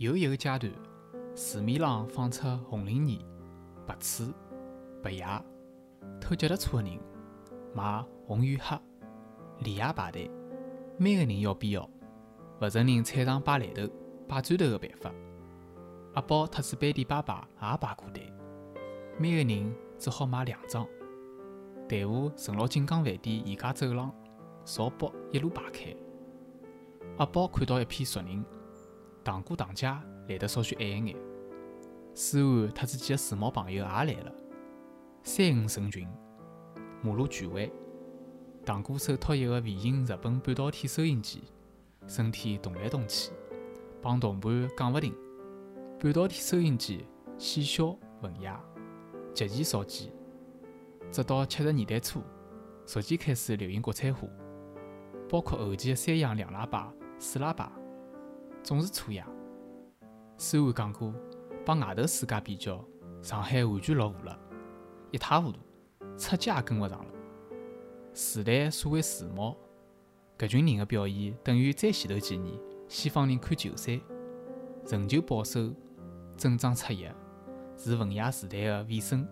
[0.00, 0.72] 又一个阶段，
[1.36, 3.20] 市面浪放出红领巾、
[3.86, 4.32] 白醋、
[5.02, 5.22] 白叶，
[6.18, 6.98] 偷脚踏车的人
[7.74, 8.78] 买红与黑，
[9.58, 10.30] 连夜排队，
[10.96, 11.90] 每个人要编号，
[12.62, 13.86] 勿承认菜场摆烂头、
[14.26, 15.12] 摆砖头的办法。
[16.14, 18.32] 阿宝特子班迪爸爸也排过队，
[19.18, 20.88] 每个人只好买两张。
[21.86, 24.10] 队伍顺牢锦江饭店沿街走廊，
[24.64, 25.94] 朝北一路排开。
[27.18, 28.42] 阿宝看到一片熟人，
[29.22, 29.86] 堂哥堂姐
[30.28, 31.16] 来得稍许晚一眼，
[32.14, 34.32] 思涵特子几个时髦朋友也来了，
[35.22, 36.08] 三五成群。
[37.02, 37.72] 马路聚会，
[38.64, 41.42] 堂哥手托一个微型日本半导体收音机，
[42.06, 43.30] 身体动来动去，
[44.02, 45.14] 帮同伴讲勿停。
[45.98, 48.58] 半导体收音机细小文雅，
[49.34, 50.10] 极其少见。
[51.10, 52.22] 直到七十年代初，
[52.86, 54.28] 逐渐开始流行国产化，
[55.28, 56.92] 包括后期的三洋两喇叭。
[57.18, 57.70] 四喇叭
[58.62, 59.26] 总是错呀。
[60.36, 61.14] 虽然讲过，
[61.64, 62.84] 帮外头世界比较，
[63.22, 64.38] 上海完全落伍了，
[65.10, 65.58] 一塌糊涂，
[66.16, 67.10] 出街也跟勿上了。
[68.14, 69.56] 时代所谓时髦，
[70.38, 72.58] 搿群人的表现等于再前头几年
[72.88, 74.00] 西方人看球赛，
[74.86, 75.72] 仍旧保守、
[76.36, 77.08] 整装出席，
[77.76, 79.26] 是文雅时代的尾声。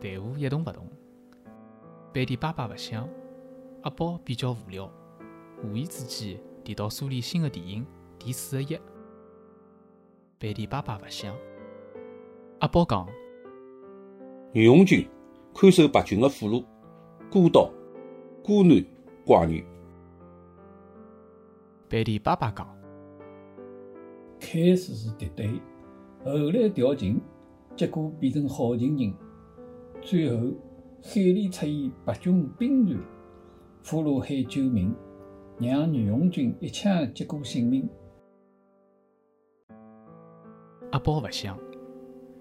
[0.00, 0.88] 队伍一动勿动，
[2.12, 3.08] 班迪爸爸勿响，
[3.82, 4.90] 阿宝比较无聊，
[5.62, 6.40] 无意之间。
[6.64, 7.82] 提到苏联新的电影
[8.18, 8.76] 《第四十一》，
[10.40, 11.34] 班迪爸爸勿响。
[12.58, 13.08] 阿宝讲
[14.52, 15.08] ：“女红军
[15.54, 16.64] 看守白军的俘虏，
[17.30, 17.70] 孤岛、
[18.42, 18.84] 孤男、
[19.24, 19.64] 寡女。”
[21.88, 22.66] 班迪爸爸讲
[24.40, 25.48] ：“开始是敌对，
[26.24, 27.20] 后来调情，
[27.76, 29.14] 结果变成好情人，
[30.02, 30.52] 最后
[31.02, 32.98] 海里出现白军兵团，
[33.84, 34.92] 俘虏海救命。”
[35.60, 37.88] 让女红军一枪结果性命。
[40.98, 41.56] 阿宝勿想，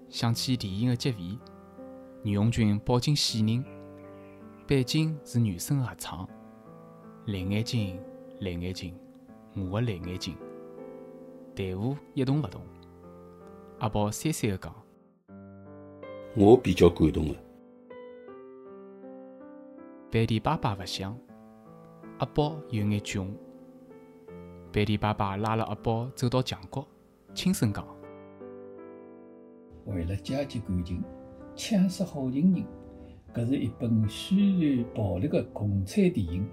[0.10, 1.38] 想起电影的结尾，
[2.24, 3.64] 女红军抱紧死人，
[4.66, 6.28] 背景是女生合唱
[7.28, 8.02] ：“蓝眼睛，
[8.40, 8.98] 蓝眼睛，
[9.54, 10.36] 我的蓝眼睛。”
[11.54, 12.60] 队伍一动勿动。
[13.78, 14.74] 阿宝讪讪地讲
[16.36, 17.36] ：“我比较感动的。”
[20.10, 21.16] 班迪爸爸勿想。
[22.18, 23.28] 阿宝有眼窘，
[24.74, 26.84] 班迪爸爸拉了阿宝走到墙角，
[27.36, 27.86] 轻声讲
[29.88, 31.04] ：“为了阶级感情，
[31.56, 32.64] 枪杀好情人，
[33.34, 36.48] 搿是一本宣传暴力的共产电影。”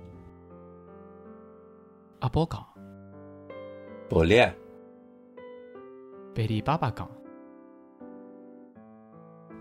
[2.20, 2.64] 阿宝讲
[4.08, 4.36] ：“暴力。”
[6.34, 7.08] 班迪爸爸讲：“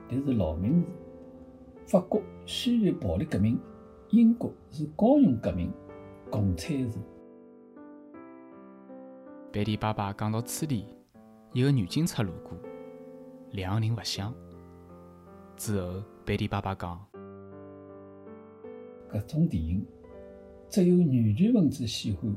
[0.09, 0.89] 但是老名字，
[1.85, 3.59] 法国宣传暴力革命，
[4.09, 5.71] 英国是光荣革命。”
[6.31, 6.97] 共产是。
[9.51, 10.87] 班迪爸爸讲到此地，
[11.51, 12.57] 一个女警察路过，
[13.53, 14.33] 两个人勿响。
[15.55, 16.99] 之后，贝蒂爸爸讲
[19.09, 19.85] ：“搿种电影
[20.67, 22.35] 只有女权分子喜欢。”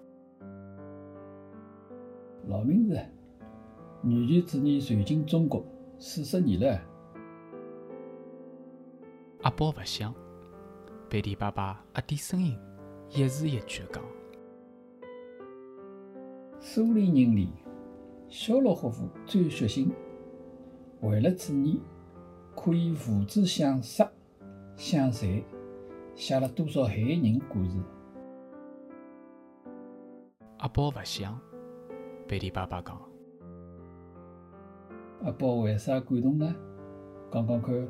[2.47, 2.97] 老名字，
[4.01, 5.63] 女权主义传进中国。”
[5.99, 6.81] 四十年了，
[9.41, 10.13] 阿宝勿响。
[11.09, 12.57] 贝蒂爸爸压低声音，
[13.15, 14.03] 一字一句讲
[16.59, 17.47] ：“苏联人里，
[18.27, 19.91] 肖洛霍夫最血腥，
[21.01, 21.79] 为了主义，
[22.55, 24.11] 可以父子相杀
[24.75, 25.43] 相残，
[26.15, 27.77] 写了多少害人故事？”
[30.57, 31.39] 阿宝勿响。
[32.27, 32.99] 班迪爸爸讲。
[35.23, 36.55] 阿宝为啥感动呢？
[37.31, 37.87] 讲讲看。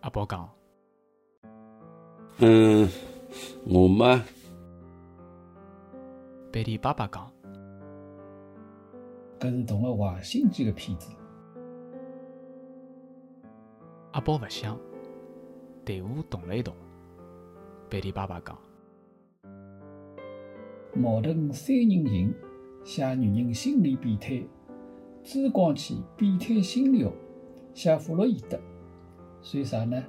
[0.00, 0.46] 阿宝讲
[2.38, 2.88] ：“嗯，
[3.66, 4.24] 我嘛。”
[6.52, 7.32] 班迪爸爸讲
[9.40, 11.10] ：“搿是动了坏心机的片子。”
[14.12, 14.78] 阿宝勿想，
[15.84, 16.74] 队伍动了一动。
[17.88, 18.58] 班迪爸爸讲
[20.94, 22.34] ：“矛盾三人行，
[22.84, 24.42] 写女人心理变态。”
[25.24, 27.12] 朱光启变态心理学
[27.74, 28.58] 写弗洛伊德
[29.40, 30.04] 算啥呢？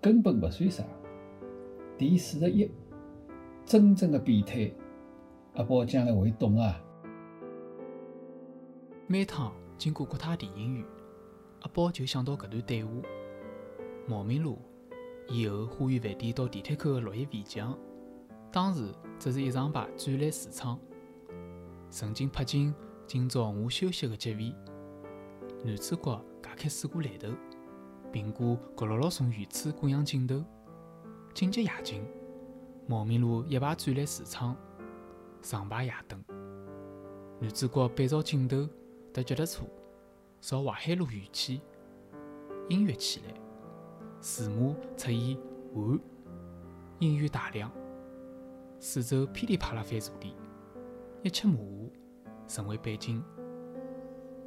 [0.00, 0.82] 根本勿算啥。
[1.98, 2.70] 第四十一，
[3.66, 4.70] 真正的变态，
[5.54, 6.80] 阿宝将来会懂啊。
[9.08, 10.84] 每趟经过国泰电影院，
[11.62, 12.92] 阿宝就想到搿段对话。
[14.06, 14.60] 茂名路，
[15.26, 17.76] 以后花园饭店到地铁口的落叶围墙，
[18.52, 20.78] 当时只是一长排展览橱窗，
[21.90, 22.72] 曾经拍进。
[23.08, 24.54] 今朝我休息的结尾，
[25.64, 27.28] 男主角解开水果篮头，
[28.12, 30.44] 苹果咕噜噜从远处滚向镜头。
[31.38, 32.04] 紧接夜景，
[32.88, 34.56] 茂名路一排转来橱窗，
[35.40, 36.20] 上排夜灯。
[37.38, 38.68] 男主角背朝镜头
[39.14, 39.62] 踏脚踏车，
[40.40, 41.60] 朝淮海路远去。
[42.68, 43.34] 音乐起来，
[44.18, 45.38] 字幕出现
[45.74, 46.00] “完”，
[46.98, 47.70] 音乐大亮，
[48.80, 50.34] 四周噼里啪啦翻坐垫，
[51.22, 51.92] 一切模糊，
[52.48, 53.22] 成为背景。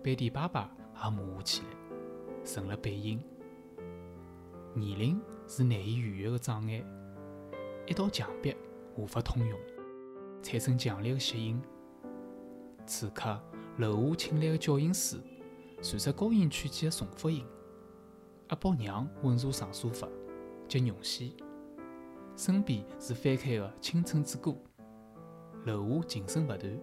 [0.03, 0.69] 贝蒂爸爸
[1.01, 3.23] 也模糊起来，成了背影。
[4.73, 5.21] 年龄
[5.53, 6.81] 是难以逾越的障碍，
[7.85, 8.55] 一道墙壁
[8.95, 9.59] 无法通用，
[10.41, 11.61] 产生强烈的吸引。
[12.85, 13.37] 此刻，
[13.77, 15.21] 楼下清冽的脚印声
[15.81, 17.45] 传出高音曲间的重复音。
[18.47, 20.07] 阿宝娘稳坐上沙发，
[20.69, 21.29] 接绒线，
[22.37, 24.51] 身边是翻开的《青春之歌》。
[25.65, 26.79] 楼下琴声不断，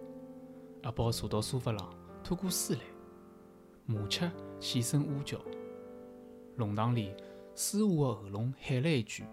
[0.83, 1.89] 阿宝坐到沙发上，
[2.23, 2.81] 吐过书来。
[3.87, 5.39] 麻雀细声呜叫，
[6.55, 7.15] 弄堂里
[7.61, 9.25] 嘶哑的喉咙喊了一句：“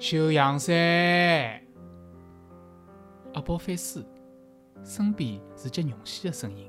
[0.00, 0.74] 休阳山。”
[3.34, 4.02] 阿宝翻书，
[4.82, 6.68] 身边是接绒线的声音。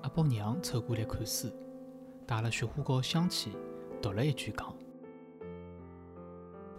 [0.00, 1.52] 阿宝娘凑过来看书。
[2.26, 3.52] 带了雪花膏香气，
[4.00, 4.74] 读了一句讲：“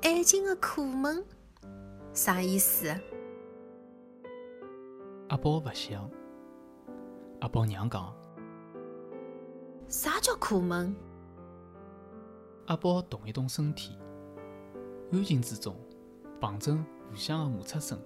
[0.01, 1.23] 爱情的苦闷，
[2.13, 2.87] 啥意思？”
[5.29, 6.09] 阿宝勿想。
[7.41, 8.11] 阿宝娘讲
[9.87, 10.95] ：“啥叫课门？”
[12.67, 13.97] 阿宝动一动身体，
[15.11, 15.75] 安静之中，
[16.39, 16.73] 碰着
[17.09, 17.99] 互响的摩擦声。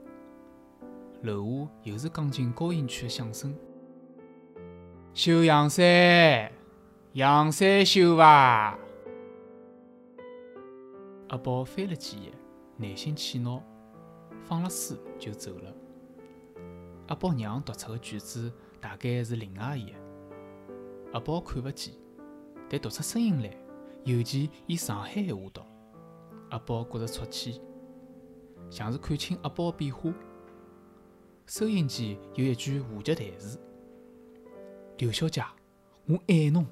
[1.21, 3.55] 楼下又是钢琴高音区的响声。
[5.13, 6.51] 修阳山。
[7.13, 8.77] 阳山修伐？
[11.29, 12.33] 阿宝翻了几页，
[12.75, 13.63] 内心气恼，
[14.43, 15.73] 放了书就走了。
[17.07, 18.51] 阿宝娘读出的句子
[18.81, 19.95] 大概是另外一页，
[21.13, 21.93] 阿宝看勿见，
[22.67, 23.57] 但读出声音来，
[24.05, 25.61] 尤其以上海话读，
[26.51, 27.59] 阿宝觉着出气，
[28.69, 30.13] 像是看清阿宝的变化。
[31.47, 33.59] 收音机有一句话剧台词
[34.99, 35.43] ：“刘小姐，
[36.05, 36.67] 我爱侬。”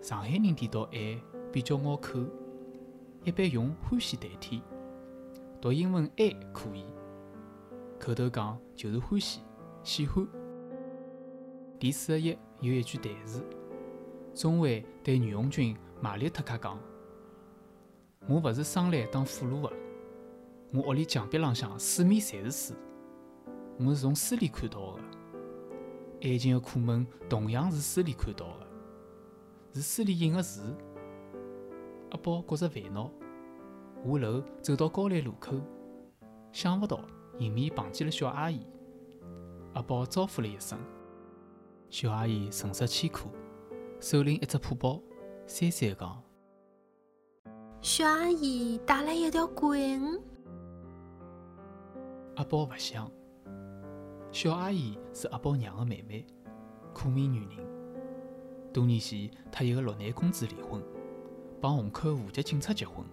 [0.00, 1.20] 上海人提到爱
[1.52, 2.20] 比较拗口，
[3.24, 4.62] 一般用欢喜代替。
[5.60, 6.84] 读英文爱可以，
[7.98, 9.40] 口头讲就是欢喜、
[9.82, 10.24] 喜欢。
[11.80, 13.44] 第四十一有一句台词，
[14.34, 16.76] 钟伟对女红军玛丽特卡讲
[18.26, 19.72] ：“我勿是生来当俘虏的，
[20.72, 22.74] 我屋里墙壁浪向四面侪是书，
[23.78, 25.02] 我是从书里看到的。
[26.22, 28.66] 爱情的苦闷同样是书里看到的。”
[29.72, 30.62] 是书里印的字。
[32.10, 33.08] 阿宝觉着烦恼，
[34.04, 35.54] 下楼走到高栏路口，
[36.50, 37.00] 想勿到
[37.38, 38.66] 迎面碰见了小阿姨。
[39.74, 40.76] 阿宝招呼了一声，
[41.88, 43.30] 小阿姨神色谦苦，
[44.04, 45.00] 手拎一只破包，
[45.46, 46.22] 讪讪讲
[47.80, 50.20] ：“小阿姨带来一条鬼鱼。”
[52.36, 53.10] 阿宝勿想，
[54.30, 56.26] 小阿姨是阿宝娘的妹妹，
[56.92, 57.66] 苦命女人。
[58.74, 60.82] 多年前，她一个落难公子离婚，
[61.58, 63.06] 帮虹口户籍警察结婚，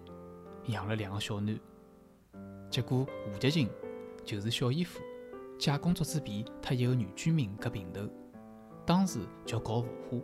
[0.66, 1.58] 养了两个小囡。
[2.68, 3.70] 结果户籍警
[4.26, 5.00] 就是小姨夫
[5.58, 8.02] 借工作之便他一个女居民割平头，
[8.84, 10.22] 当时叫搞无花。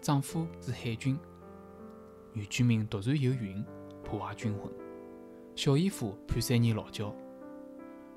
[0.00, 1.18] 丈夫是海军，
[2.32, 3.64] 女居民突然有孕，
[4.04, 4.72] 破坏军婚，
[5.56, 7.14] 小姨夫判三年劳教。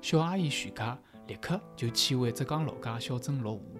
[0.00, 3.76] 小阿姨全家立刻就迁回浙江老家小镇落户。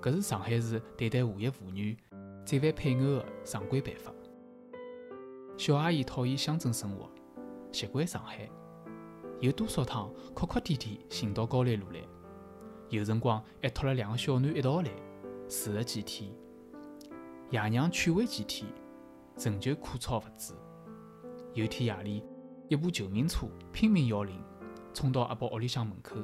[0.00, 1.96] 搿是上海市对待无业妇女
[2.44, 4.10] 再犯配偶的常规办法。
[5.58, 7.10] 小阿姨讨厌乡镇生活，
[7.70, 8.50] 习惯上海，
[9.40, 12.00] 有多少趟哭哭啼啼寻到高栏路来，
[12.88, 14.90] 有辰光还拖了两个小囡一道来，
[15.46, 16.30] 住了几天。
[17.50, 18.66] 爷娘劝慰几天，
[19.36, 20.54] 仍旧枯燥不止。
[21.52, 22.22] 有天夜里，
[22.68, 24.40] 一部救命车拼命摇铃，
[24.94, 26.16] 冲到阿宝屋里向门口，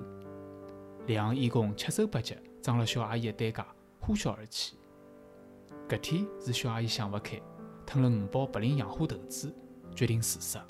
[1.06, 2.34] 两个义工七手八脚。
[2.62, 3.66] 装了小阿姨的担架，
[4.00, 4.76] 呼啸而去。
[5.88, 7.40] 搿天是小阿姨想勿开，
[7.86, 9.54] 吞了五包白灵氧化投资，
[9.94, 10.66] 决定自杀。